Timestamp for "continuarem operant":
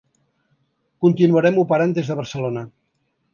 1.05-1.95